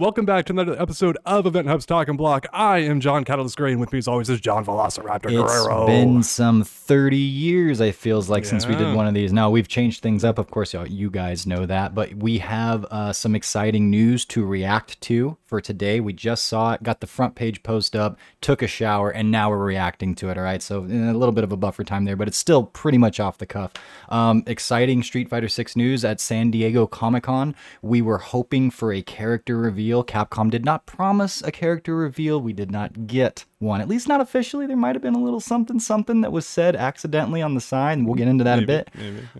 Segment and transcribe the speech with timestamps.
[0.00, 2.46] Welcome back to another episode of Event Hub's Talk Talking Block.
[2.54, 5.82] I am John Catalyst Gray, and with me as always is John Velociraptor Guerrero.
[5.82, 8.78] It's been some 30 years, I feels like, since we Yeah.
[8.78, 9.30] did one of these.
[9.30, 10.38] Now, we've changed things up.
[10.38, 11.94] Of course, y'all- you guys know that.
[11.94, 16.00] But we have uh, some exciting news to react to for today.
[16.00, 19.50] We just saw it, got the front page post up, took a shower, and now
[19.50, 20.38] we're reacting to it.
[20.38, 20.62] All right.
[20.62, 23.20] So, eh, a little bit of a buffer time there, but it's still pretty much
[23.20, 23.72] off the cuff.
[24.08, 27.54] Um, exciting Street Fighter 6 news at San Diego Comic Con.
[27.82, 29.89] We were hoping for a character reveal.
[30.04, 32.40] Capcom did not promise a character reveal.
[32.40, 34.66] We did not get one, at least not officially.
[34.66, 37.98] There might have been a little something, something that was said accidentally on the side,
[37.98, 38.88] and we'll get into that a bit.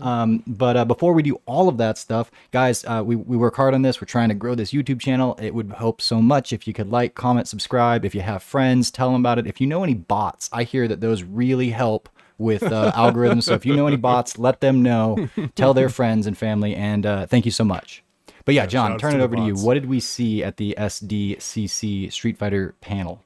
[0.01, 3.55] Um, but uh, before we do all of that stuff, guys, uh, we, we work
[3.55, 3.99] hard on this.
[3.99, 5.37] We're trying to grow this YouTube channel.
[5.41, 8.05] It would help so much if you could like, comment, subscribe.
[8.05, 9.47] If you have friends, tell them about it.
[9.47, 12.09] If you know any bots, I hear that those really help
[12.41, 13.43] with uh, algorithms.
[13.43, 15.29] So if you know any bots, let them know.
[15.55, 16.75] Tell their friends and family.
[16.75, 18.03] And uh, thank you so much.
[18.45, 19.55] But yeah, John, turn it over to you.
[19.55, 23.23] What did we see at the SDCC Street Fighter panel?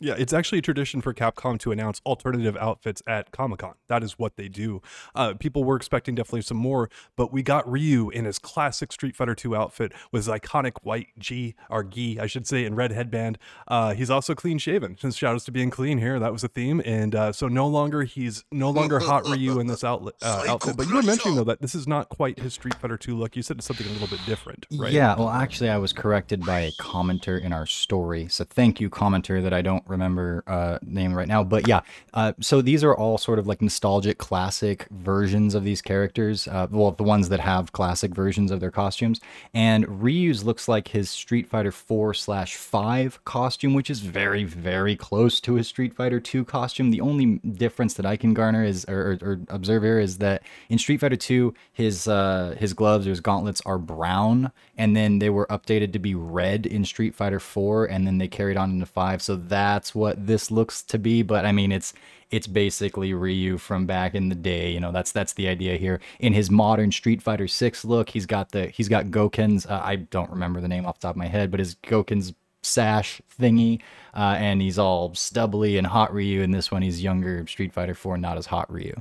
[0.00, 3.74] Yeah, it's actually a tradition for Capcom to announce alternative outfits at Comic Con.
[3.88, 4.80] That is what they do.
[5.14, 9.16] Uh, people were expecting definitely some more, but we got Ryu in his classic Street
[9.16, 12.92] Fighter 2 outfit with his iconic white G, or gi, I should say, and red
[12.92, 13.38] headband.
[13.66, 14.96] Uh, he's also clean shaven.
[14.98, 16.80] Since shout outs to being clean here, that was a theme.
[16.84, 20.76] And uh, so no longer he's no longer hot Ryu in this outlet, uh, outfit.
[20.76, 23.34] But you were mentioning though that this is not quite his Street Fighter 2 look.
[23.34, 24.92] You said it's something a little bit different, right?
[24.92, 28.28] Yeah, well, actually, I was corrected by a commenter in our story.
[28.28, 31.42] So thank you, commenter, that I don't remember uh, name right now.
[31.42, 31.80] But yeah,
[32.14, 36.46] uh, so these are all sort of like nostalgic, classic versions of these characters.
[36.46, 39.20] Uh, well, the ones that have classic versions of their costumes.
[39.54, 44.96] And Ryu's looks like his Street Fighter 4 slash 5 costume, which is very, very
[44.96, 46.90] close to his Street Fighter 2 costume.
[46.90, 50.42] The only difference that I can garner is or, or, or observe here is that
[50.68, 55.18] in Street Fighter 2, his uh, his gloves or his gauntlets are brown, and then
[55.18, 58.70] they were updated to be red in Street Fighter 4, and then they carried on
[58.70, 59.22] into 5.
[59.22, 59.36] So
[59.78, 61.22] that's what this looks to be.
[61.22, 61.94] But I mean, it's
[62.32, 64.72] it's basically Ryu from back in the day.
[64.72, 66.00] You know, that's that's the idea here.
[66.18, 69.66] In his modern Street Fighter 6 look, he's got the he's got Gouken's.
[69.66, 72.34] Uh, I don't remember the name off the top of my head, but his Gouken's
[72.60, 73.80] sash thingy,
[74.14, 76.42] uh, and he's all stubbly and hot Ryu.
[76.42, 79.00] In this one, he's younger Street Fighter 4, not as hot Ryu.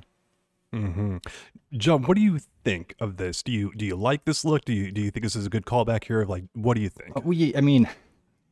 [1.74, 3.42] John, what do you think of this?
[3.42, 4.64] Do you do you like this look?
[4.64, 6.22] Do you do you think this is a good callback here?
[6.22, 7.26] Of Like, what do you think?
[7.26, 7.90] We, I mean,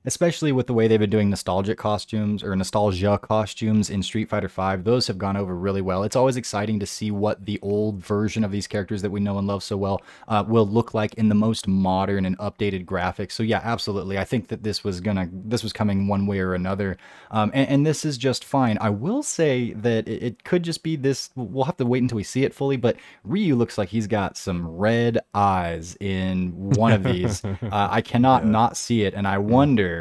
[0.06, 4.48] especially with the way they've been doing nostalgic costumes or nostalgia costumes in Street Fighter
[4.48, 6.04] V, those have gone over really well.
[6.04, 9.38] It's always exciting to see what the old version of these characters that we know
[9.38, 13.32] and love so well uh, will look like in the most modern and updated graphics.
[13.32, 14.18] So yeah, absolutely.
[14.18, 16.98] I think that this was gonna, this was coming one way or another,
[17.32, 18.78] um, and, and this is just fine.
[18.80, 21.30] I will say that it, it could just be this.
[21.36, 22.78] We'll have to wait until we see it fully.
[22.78, 27.44] But Ryu looks like he's got some red eyes in one of these.
[27.46, 29.95] uh, I cannot not see it, and I wonder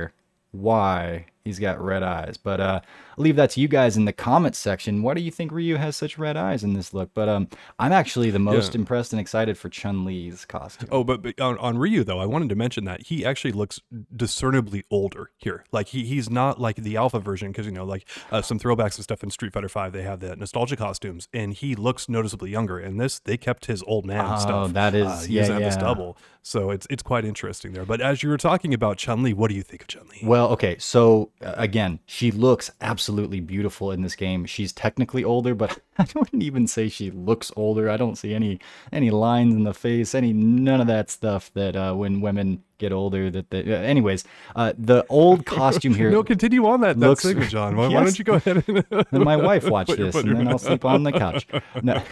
[0.53, 2.37] why he's got red eyes.
[2.37, 2.81] But uh,
[3.19, 5.03] I'll leave that to you guys in the comments section.
[5.03, 7.11] Why do you think Ryu has such red eyes in this look?
[7.15, 8.81] But um, I'm actually the most Yeah.
[8.81, 10.89] impressed and excited for Chun Li's costume.
[10.91, 13.81] Oh, but, but on, on Ryu though, I wanted to mention that he actually looks
[14.15, 15.65] discernibly older here.
[15.73, 18.97] Like he he's not like the alpha version because you know like uh, some throwbacks
[18.97, 22.51] and stuff in Street Fighter Five they have the nostalgia costumes and he looks noticeably
[22.51, 22.79] younger.
[22.81, 24.51] In this, they kept his old man stuff.
[24.51, 24.73] Oh, stuff.
[24.75, 25.81] that is- uh, he yeah, doesn't have this yeah.
[25.83, 27.85] double, so it's it's quite interesting there.
[27.85, 30.21] But as you were talking about Chun Li, what do you think of Chun Li?
[30.23, 34.47] Well, okay, so again, she looks absolutely beautiful in this game.
[34.47, 37.91] She's technically older, but I wouldn't even say she looks older.
[37.91, 38.61] I don't see any
[38.93, 42.93] any lines in the face, any none of that stuff that uh, when women get
[42.93, 43.61] older that they.
[43.63, 44.25] Uh, anyways,
[44.57, 46.11] uh, the old costume here.
[46.11, 47.77] no, continue on that, that looks- segment, John.
[47.77, 50.49] Why, why don't you go ahead and then my wife watch Put this, and then
[50.49, 51.47] I'll sleep on the couch.
[51.83, 52.03] No,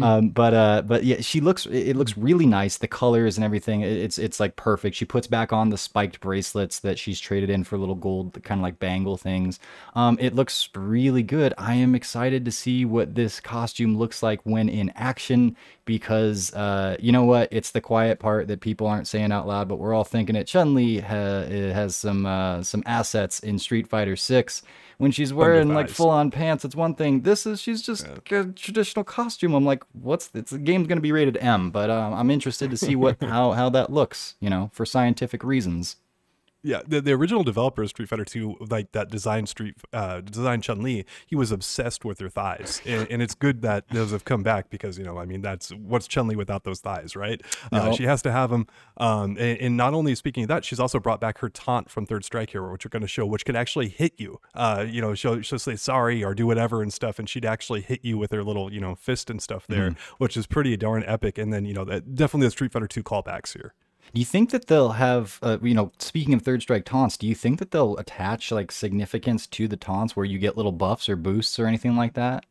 [0.00, 1.66] um, but uh, but yeah, she looks.
[1.66, 2.78] It it looks really nice.
[2.78, 3.82] The colors and everything.
[3.82, 4.96] It's it's like perfect.
[4.96, 8.60] She puts back on the spiked bracelets that she's traded in for little gold, kind
[8.60, 9.58] of like bangle things.
[9.94, 11.54] Um, it looks really good.
[11.58, 15.56] I am excited to see what this costume looks like when in action
[15.88, 17.48] because uh, you know what?
[17.50, 20.44] It's the quiet part that people aren't saying out loud, but we're all thinking it.
[20.44, 24.62] Chun Li ha- has some uh, some assets in Street Fighter Six
[24.98, 26.62] when she's wearing like full on pants.
[26.66, 27.22] It's one thing.
[27.22, 29.54] This is she's just a traditional costume.
[29.54, 32.76] I'm like, what's it's the game's gonna be rated M, but um, I'm interested to
[32.76, 34.34] see what how how that looks.
[34.40, 35.96] You know, for scientific reasons.
[36.68, 40.60] Yeah, the, the original developer of Street Fighter 2, like that design Street uh design
[40.60, 44.26] Chun Li, he was obsessed with her thighs, and, and it's good that those have
[44.26, 47.40] come back because you know, I mean, that's what's Chun Li without those thighs, right?
[47.72, 48.66] Uh, she has to have them.
[48.98, 52.04] Um, and, and not only speaking of that, she's also brought back her taunt from
[52.04, 54.38] Third Strike Hero, which we're going to show, which can actually hit you.
[54.54, 57.80] Uh, you know, she'll she'll say sorry or do whatever and stuff, and she'd actually
[57.80, 61.02] hit you with her little you know fist and stuff there, which is pretty darn
[61.04, 61.38] epic.
[61.38, 63.72] And then you know, that, definitely the Street Fighter 2 callbacks here.
[64.14, 67.26] Do you think that they'll have, uh, you know, speaking of third strike taunts, do
[67.26, 71.08] you think that they'll attach like significance to the taunts where you get little buffs
[71.08, 72.44] or boosts or anything like that?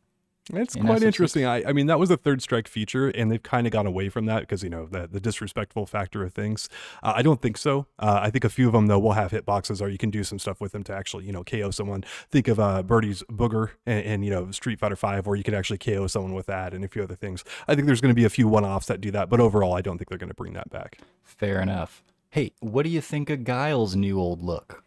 [0.52, 1.44] It's in quite interesting.
[1.44, 4.08] I, I mean, that was a third strike feature, and they've kind of gone away
[4.08, 6.68] from that because you know the the disrespectful factor of things.
[7.02, 7.86] Uh, I don't think so.
[7.98, 10.24] Uh, I think a few of them though will have hitboxes, or you can do
[10.24, 12.04] some stuff with them to actually you know KO someone.
[12.30, 15.54] Think of uh, Birdie's Booger and, and, you know Street Fighter Five, where you could
[15.54, 17.44] actually KO someone with that, and a few other things.
[17.66, 19.74] I think there's going to be a few one offs that do that, but overall,
[19.74, 20.98] I don't think they're going to bring that back.
[21.22, 22.02] Fair enough.
[22.30, 24.84] Hey, what do you think of Guile's new old look?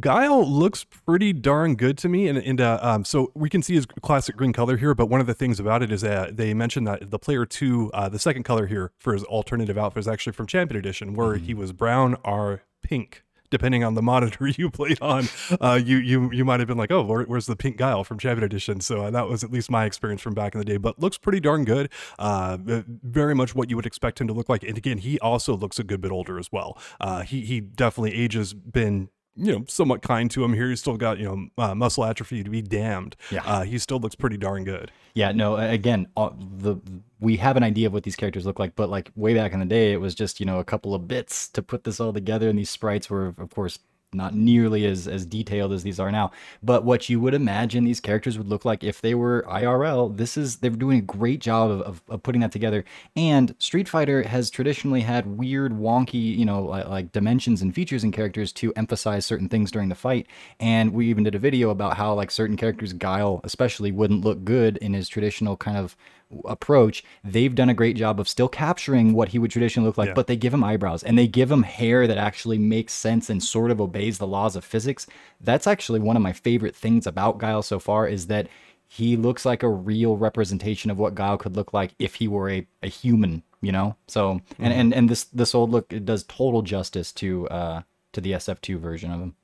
[0.00, 3.74] Guile looks pretty darn good to me, and, and uh, um, so we can see
[3.74, 4.94] his classic green color here.
[4.94, 7.90] But one of the things about it is that they mentioned that the player two,
[7.94, 11.34] uh, the second color here for his alternative outfit is actually from Champion Edition, where
[11.34, 11.44] mm-hmm.
[11.44, 15.28] he was brown or pink depending on the monitor you played on,
[15.60, 18.18] uh, you you you might have been like, oh, where, where's the pink guile from
[18.18, 18.80] Champion Edition?
[18.80, 20.78] So uh, that was at least my experience from back in the day.
[20.78, 21.92] But looks pretty darn good.
[22.18, 24.64] Uh, very much what you would expect him to look like.
[24.64, 26.76] And again, he also looks a good bit older as well.
[27.00, 30.68] Uh, he he definitely ages been you know, somewhat kind to him here.
[30.68, 33.16] He's still got, you know, uh, muscle atrophy to be damned.
[33.30, 33.42] Yeah.
[33.44, 34.92] Uh, he still looks pretty darn good.
[35.14, 35.32] Yeah.
[35.32, 36.76] No, again, uh, the
[37.20, 39.60] we have an idea of what these characters look like, but like way back in
[39.60, 42.12] the day, it was just, you know, a couple of bits to put this all
[42.12, 42.48] together.
[42.48, 43.78] And these sprites were, of course,
[44.14, 46.30] not nearly as as detailed as these are now.
[46.62, 50.36] But what you would imagine these characters would look like if they were irl this
[50.36, 52.84] is they're doing a great job of, of, of putting that together.
[53.16, 58.04] And street fighter has traditionally had weird wonky you know like, like, dimensions and features
[58.04, 60.26] and characters to emphasize certain things during the fight.
[60.60, 64.44] And we even did a video about how like certain characters guile especially wouldn't look
[64.44, 65.96] good in his traditional kind of
[66.44, 70.08] approach, they've done a great job of still capturing what he would traditionally look like,
[70.08, 70.14] yeah.
[70.14, 73.42] but they give him eyebrows and they give him hair that actually makes sense and
[73.42, 75.06] sort of obeys the laws of physics.
[75.40, 78.48] That's actually one of my favorite things about Guile so far is that
[78.86, 82.50] he looks like a real representation of what Guile could look like if he were
[82.50, 83.96] a, a human, you know?
[84.06, 84.64] So mm-hmm.
[84.64, 87.82] and, and and this this old look it does total justice to uh
[88.12, 89.34] to the SF2 version of him.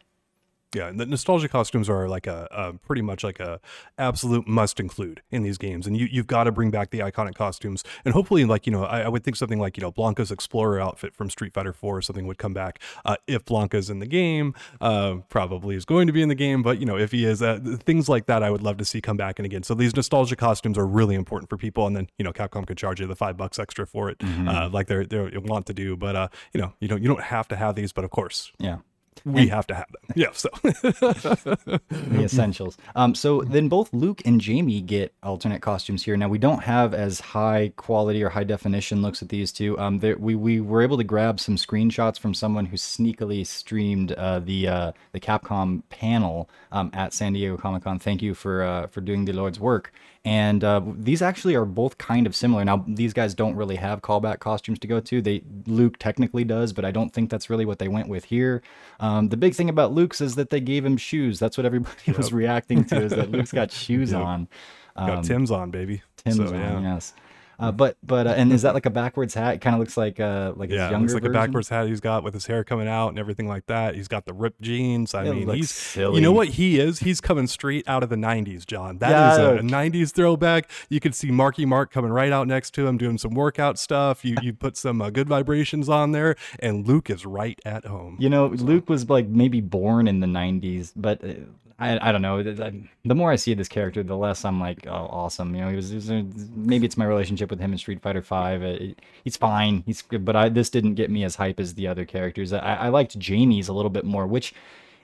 [0.75, 3.59] Yeah, the nostalgia costumes are like a, a, pretty much like a
[3.97, 7.35] absolute must include in these games, and you you've got to bring back the iconic
[7.35, 10.31] costumes, and hopefully, like you know, I, I would think something like you know Blanka's
[10.31, 13.99] Explorer outfit from Street Fighter Four or something would come back uh, if Blanka's in
[14.01, 14.55] the game.
[14.79, 17.41] Uh, probably is going to be in the game, but you know, if he is,
[17.41, 19.63] uh, things like that, I would love to see come back and again.
[19.63, 22.77] So these nostalgia costumes are really important for people, and then you know, Capcom could
[22.77, 24.47] charge you the five bucks extra for it, mm-hmm.
[24.47, 27.23] Uh, like they they want to do, but uh, you know, you don't you don't
[27.23, 28.77] have to have these, but of course, yeah
[29.25, 30.03] we and, have to have them.
[30.17, 31.81] Yeah, so the
[32.19, 32.77] essentials.
[32.97, 36.17] Um, so then both Luke and Jamie get alternate costumes here.
[36.17, 39.79] Now we don't have as high quality or high definition looks at these two.
[39.79, 44.41] Um, we we were able to grab some screenshots from someone who sneakily streamed uh,
[44.41, 47.99] the uh, the Capcom panel um, at San Diego Comic Con.
[47.99, 49.93] Thank you for uh, for doing the Lord's work.
[50.29, 52.63] And uh, these actually are both kind of similar.
[52.63, 55.23] Now, these guys don't really have callback costumes to go to.
[55.23, 58.61] They Luke technically does, but I don't think that's really what they went with here.
[59.01, 61.39] Um, the big thing about Luke's is that they gave him shoes.
[61.39, 62.19] That's what everybody yep.
[62.19, 63.05] was reacting to.
[63.05, 64.21] Is that Luke's got shoes yep.
[64.21, 64.49] on.
[64.97, 66.03] Um, got Tim's on, baby.
[66.19, 66.81] Tim's so, on, yeah.
[66.83, 67.15] yes.
[67.59, 69.55] Uh, but but uh, and is that like a backwards hat?
[69.55, 71.37] It kind of looks like uh like yeah, looks like version?
[71.37, 73.97] a backwards hat he's got with his hair coming out and everything like that.
[73.97, 75.13] He's got the ripped jeans.
[75.13, 76.17] I it mean, he's silly.
[76.17, 77.01] you know what he is?
[77.01, 78.99] He's coming straight out of the '90s, John.
[78.99, 80.71] That yeah, is a, a, '90s throwback.
[80.89, 84.25] You can see Marky Mark coming right out next to him doing some workout stuff.
[84.25, 88.17] You you put some uh, good vibrations on there, and Luke is right at home.
[88.21, 88.65] You know, so.
[88.65, 91.33] Luke was like maybe born in the '90s, but uh,
[91.81, 92.43] I, I don't know.
[92.43, 95.55] The more I see this character, the less I'm like, oh, awesome.
[95.55, 96.23] You know, he was, he was uh,
[96.57, 98.65] maybe it's my relationship with him in Street Fighter Five.
[98.65, 98.79] Uh,
[99.23, 99.85] he's fine.
[99.87, 102.53] He's but I this didn't get me as hype as the other characters.
[102.53, 104.55] I, I liked Jamie's a little bit more, which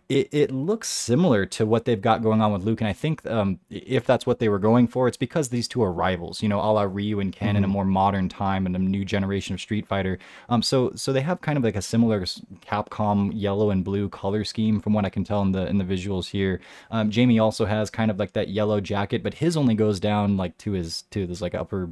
[0.08, 2.80] it, it looks similar to what they've got going on with Luke.
[2.80, 5.82] And I think um, if that's what they were going for, it's because these two
[5.82, 7.56] are rivals, you know, a la Ryu and Ken mm-hmm.
[7.58, 10.18] in a more modern time and a new generation of Street Fighter.
[10.48, 12.24] Um, so so they have kind of like a similar
[12.60, 15.84] Capcom yellow and blue color scheme from what I can tell in the in the
[15.84, 16.60] visuals here.
[16.90, 20.36] Um, Jamie also has kind of like that yellow jacket, but his only goes down
[20.36, 21.90] like to his to this like upper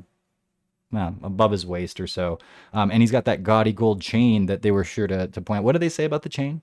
[0.90, 2.38] well, above his waist or so.
[2.74, 5.64] Um, and he's got that gaudy gold chain that they were sure to, to point.
[5.64, 6.60] What do they say about the chain?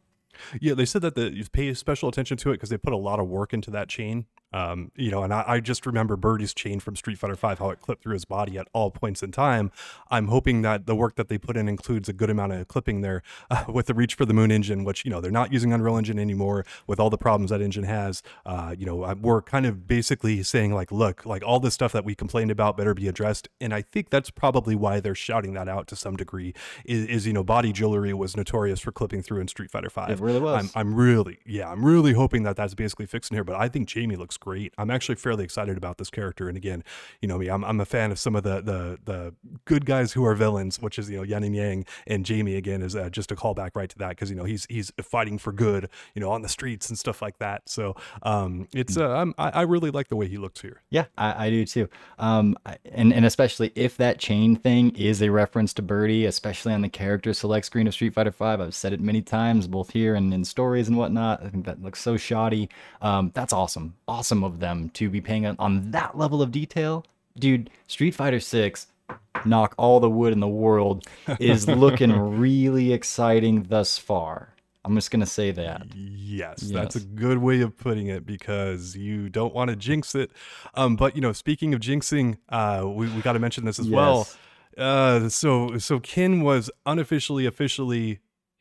[0.60, 2.98] Yeah, they said that the, you pay special attention to it because they put a
[2.98, 4.26] lot of work into that chain.
[4.52, 7.70] Um, you know, and I, I, just remember Birdie's chain from Street Fighter Five, how
[7.70, 9.72] it clipped through his body at all points in time.
[10.10, 13.02] I'm hoping that the work that they put in includes a good amount of clipping
[13.02, 15.72] there uh, with the Reach for the Moon engine, which you know they're not using
[15.72, 18.24] Unreal Engine anymore with all the problems that engine has.
[18.44, 22.04] Uh, you know, we're kind of basically saying like, look, like all this stuff that
[22.04, 25.70] we complained about better be addressed, and I think that's probably why they're shouting that
[25.70, 26.56] out to some degree.
[26.86, 30.10] Is, is you know, body jewelry was notorious for clipping through in Street Fighter Five.
[30.10, 30.72] It really was.
[30.76, 33.44] I'm, I'm really, yeah, I'm really hoping that that's basically fixing here.
[33.44, 34.74] But I think Jamie looks great.
[34.78, 36.48] I'm actually fairly excited about this character.
[36.48, 36.84] And again,
[37.22, 39.34] you know me, I'm, I'm a fan of some of the the the
[39.66, 42.82] good guys who are villains, which is you know Yun and Yang, and Jamie again
[42.82, 45.52] is uh, just a callback right to that because you know he's he's fighting for
[45.52, 47.64] good, you know, on the streets and stuff like that.
[47.68, 50.82] So um, it's uh, I'm, I, I really like the way he looks here.
[50.90, 51.90] Yeah, I, I do too.
[52.18, 52.56] Um,
[52.86, 56.90] and and especially if that chain thing is a reference to Birdie, especially on the
[56.90, 58.62] character select screen of Street Fighter Five.
[58.62, 61.44] I've said it many times, both here and in stories and whatnot.
[61.44, 62.70] I think that looks so shoddy.
[63.02, 67.06] Um, that's awesome, awesome of them to be paying on, on that level of detail,
[67.38, 67.70] dude.
[67.88, 68.88] Street Fighter Six
[69.46, 71.06] knock all the wood in the world
[71.40, 74.54] is looking really exciting thus far.
[74.86, 75.88] I'm just gonna say that.
[75.94, 80.32] Yes, that's a good way of putting it because you don't want to jinx it.
[80.74, 83.90] Um, but you know, speaking of jinxing, uh, we, we got to mention this as
[83.90, 84.28] well.
[84.78, 88.20] Uh, so so Ken was unofficially, officially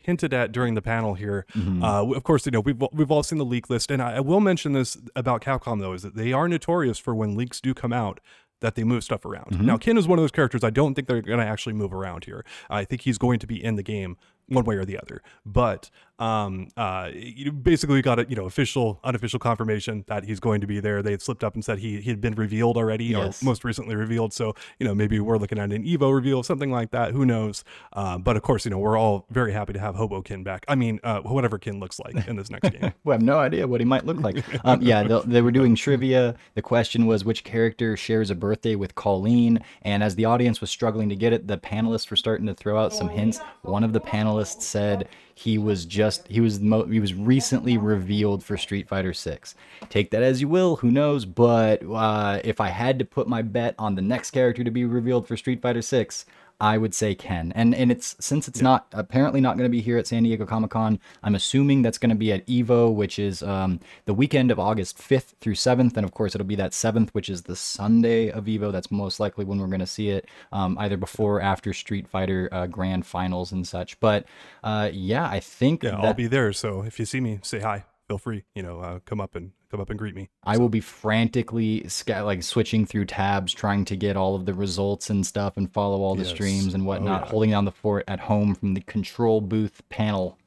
[0.08, 1.44] hinted at during the panel here.
[1.54, 1.84] Mm-hmm.
[1.84, 4.20] Uh, of course, you know we've we've all seen the leak list, and I, I
[4.20, 7.74] will mention this about Capcom though is that they are notorious for when leaks do
[7.74, 8.18] come out
[8.60, 9.52] that they move stuff around.
[9.52, 9.66] Mm-hmm.
[9.66, 11.92] Now, Ken is one of those characters I don't think they're going to actually move
[11.92, 12.44] around here.
[12.68, 14.16] I think he's going to be in the game
[14.48, 15.22] one way or the other.
[15.46, 20.60] But um, uh, you basically got a you know official, unofficial confirmation that he's going
[20.60, 21.00] to be there.
[21.00, 23.40] They had slipped up and said he he had been revealed already, Yes.
[23.40, 24.32] or most recently revealed.
[24.32, 27.12] So you know maybe we're looking at an Evo reveal, something like that.
[27.12, 27.62] Who knows?
[27.92, 30.64] Uh, but of course, you know we're all very happy to have Hobo Ken back.
[30.66, 32.92] I mean, uh, whatever Ken looks like in this next game.
[33.04, 34.44] We have no idea what he might look like.
[34.64, 36.34] Um, yeah, they, they were doing trivia.
[36.54, 40.68] The question was which character shares a birthday with Colleen, and as the audience was
[40.70, 43.38] struggling to get it, the panelists were starting to throw out some hints.
[43.62, 48.42] One of the panelists said he was just he was mo- he was recently revealed
[48.42, 49.54] for Street Fighter 6.
[49.88, 51.24] Take that as you will, who knows?
[51.24, 54.84] But uh, if I had to put my bet on the next character to be
[54.84, 56.24] revealed for Street Fighter 6,
[56.60, 57.52] I would say Ken.
[57.54, 60.44] And and it's since it's not apparently not going to be here at San Diego
[60.44, 64.50] Comic Con, I'm assuming that's going to be at Evo, which is um, the weekend
[64.50, 67.56] of August 5th through 7th, and of course it'll be that 7th, which is the
[67.56, 68.72] Sunday of Evo.
[68.72, 72.08] That's most likely when we're going to see it, um, either before or after Street
[72.08, 73.98] Fighter uh, Grand Finals and such.
[74.00, 74.24] But
[74.64, 76.52] uh, yeah, I think Yeah, that I'll be there.
[76.52, 77.84] So if you see me, say hi.
[78.08, 78.44] Feel free.
[78.54, 80.30] You know, uh, come up and come up and greet me.
[80.42, 84.54] I will be frantically sca- like switching through tabs, trying to get all of the
[84.54, 86.30] results and stuff, and follow all the Yes.
[86.32, 87.28] streams and Oh, whatnot, yeah.
[87.30, 90.38] holding down the fort at home from the control booth panel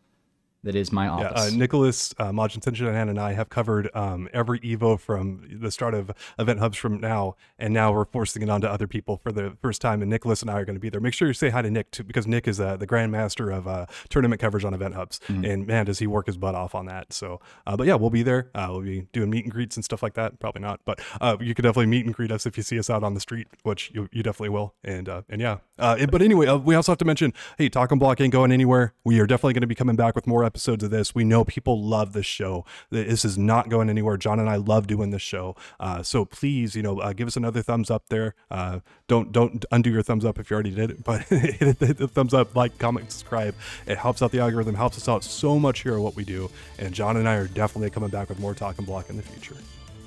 [0.63, 1.53] that is my Yeah, office.
[1.53, 5.93] uh, Nicholas, uh, Majin Tenshinhan, and I have covered um, every Evo from the start
[5.93, 9.31] of Event Hubs from now, and now we're forcing it on to other people for
[9.31, 10.01] the first time.
[10.01, 11.01] And Nicholas and I are going to be there.
[11.01, 13.67] Make sure you say hi to Nick too, because Nick is uh, the grandmaster of
[13.67, 15.45] uh, tournament coverage on Event Hubs, Mm-hmm.
[15.45, 17.13] and man, does he work his butt off on that.
[17.13, 18.49] So, uh, but yeah, we'll be there.
[18.55, 20.39] Uh, we'll be doing meet and greets and stuff like that.
[20.39, 22.89] Probably not, but uh, you could definitely meet and greet us if you see us
[22.89, 24.73] out on the street, which you, you definitely will.
[24.83, 27.91] And uh, and yeah, uh, but anyway, uh, we also have to mention, hey, Talk
[27.91, 28.93] and Block ain't going anywhere.
[29.03, 31.15] We are definitely going to be coming back with more episodes of this.
[31.15, 32.65] We know people love this show.
[32.89, 34.17] This is not going anywhere.
[34.17, 35.55] John and I love doing this show.
[35.79, 38.35] Uh, so please, you know, uh, give us another thumbs up there.
[38.49, 42.07] Uh, don't don't undo your thumbs up if you already did it, but hit the,
[42.09, 43.55] thumbs up, like, comment, subscribe.
[43.87, 46.51] It helps out the algorithm, helps us out so much here at what we do.
[46.77, 49.23] And John and I are definitely coming back with more Talk and Block in the
[49.23, 49.55] future.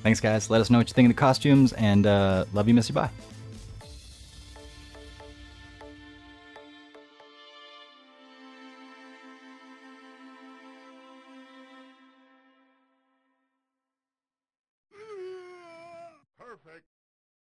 [0.02, 0.50] Thanks, guys.
[0.50, 2.94] Let us know what you think of the costumes, and uh, love you, miss you,
[2.94, 3.08] bye.